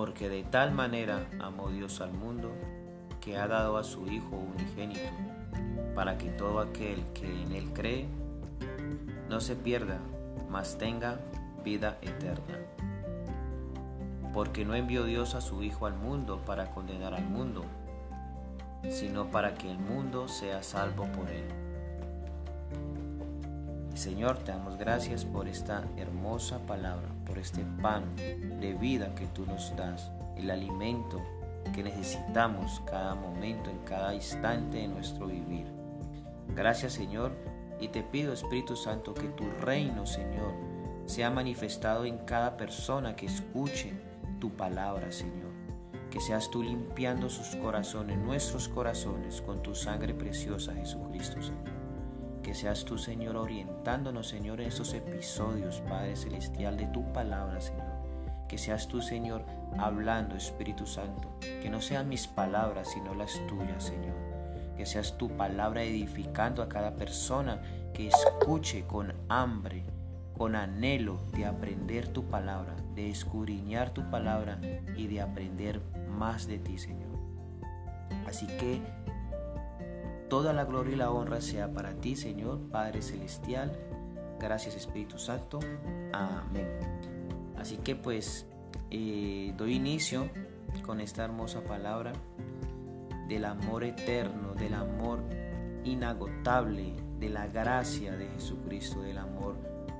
[0.00, 2.50] Porque de tal manera amó Dios al mundo
[3.20, 5.10] que ha dado a su Hijo unigénito,
[5.94, 8.08] para que todo aquel que en él cree
[9.28, 9.98] no se pierda,
[10.48, 11.20] mas tenga
[11.62, 12.56] vida eterna.
[14.32, 17.66] Porque no envió Dios a su Hijo al mundo para condenar al mundo,
[18.88, 21.44] sino para que el mundo sea salvo por él.
[24.00, 29.44] Señor, te damos gracias por esta hermosa palabra, por este pan de vida que tú
[29.44, 31.20] nos das, el alimento
[31.74, 35.66] que necesitamos cada momento, en cada instante de nuestro vivir.
[36.56, 37.32] Gracias Señor,
[37.78, 40.54] y te pido Espíritu Santo que tu reino, Señor,
[41.04, 43.92] sea manifestado en cada persona que escuche
[44.40, 45.50] tu palabra, Señor.
[46.10, 51.79] Que seas tú limpiando sus corazones, nuestros corazones, con tu sangre preciosa, Jesucristo, Señor.
[52.42, 57.86] Que seas tú, Señor, orientándonos, Señor, en esos episodios, Padre Celestial, de tu palabra, Señor.
[58.48, 59.44] Que seas tú, Señor,
[59.78, 61.38] hablando, Espíritu Santo.
[61.40, 64.16] Que no sean mis palabras, sino las tuyas, Señor.
[64.76, 67.60] Que seas tu palabra edificando a cada persona
[67.92, 69.84] que escuche con hambre,
[70.32, 74.58] con anhelo de aprender tu palabra, de escudriñar tu palabra
[74.96, 77.10] y de aprender más de ti, Señor.
[78.26, 78.80] Así que
[80.30, 83.76] Toda la gloria y la honra sea para ti, Señor, Padre Celestial.
[84.38, 85.58] Gracias, Espíritu Santo.
[86.12, 86.68] Amén.
[87.58, 88.46] Así que pues
[88.92, 90.30] eh, doy inicio
[90.86, 92.12] con esta hermosa palabra
[93.26, 95.18] del amor eterno, del amor
[95.82, 99.56] inagotable, de la gracia de Jesucristo, del amor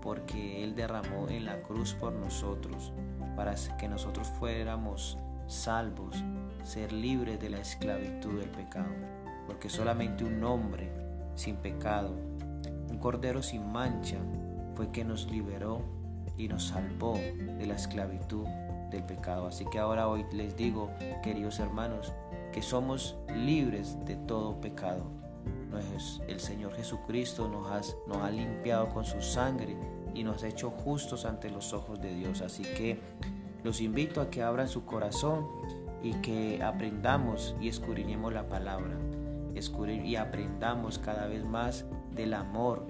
[0.00, 2.94] porque Él derramó en la cruz por nosotros,
[3.36, 6.24] para que nosotros fuéramos salvos,
[6.62, 10.90] ser libres de la esclavitud del pecado porque solamente un hombre
[11.34, 12.14] sin pecado,
[12.90, 14.18] un cordero sin mancha,
[14.74, 15.82] fue que nos liberó
[16.36, 18.46] y nos salvó de la esclavitud
[18.90, 19.46] del pecado.
[19.46, 20.90] Así que ahora hoy les digo,
[21.22, 22.12] queridos hermanos,
[22.52, 25.04] que somos libres de todo pecado.
[26.28, 29.76] El Señor Jesucristo nos, nos ha limpiado con su sangre
[30.14, 32.42] y nos ha hecho justos ante los ojos de Dios.
[32.42, 33.00] Así que
[33.64, 35.46] los invito a que abran su corazón
[36.00, 38.96] y que aprendamos y escudriñemos la palabra
[40.04, 42.86] y aprendamos cada vez más del amor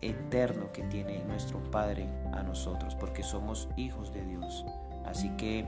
[0.00, 4.64] eterno que tiene nuestro Padre a nosotros, porque somos hijos de Dios.
[5.04, 5.66] Así que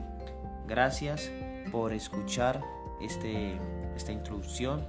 [0.66, 1.30] gracias
[1.70, 2.62] por escuchar
[3.00, 3.58] este,
[3.96, 4.84] esta introducción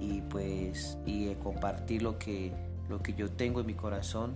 [0.00, 2.52] y pues y compartir lo que,
[2.88, 4.34] lo que yo tengo en mi corazón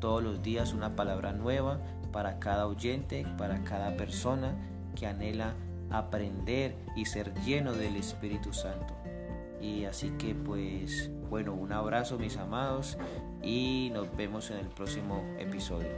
[0.00, 1.78] todos los días, una palabra nueva
[2.12, 4.54] para cada oyente, para cada persona
[4.96, 5.54] que anhela
[5.90, 8.94] aprender y ser lleno del Espíritu Santo.
[9.62, 12.98] Y así que pues bueno, un abrazo mis amados
[13.42, 15.88] y nos vemos en el próximo episodio.